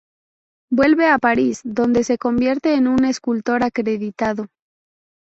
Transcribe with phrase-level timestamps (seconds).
[0.71, 4.47] Vuelve a París donde se convierte en un escultor acreditado.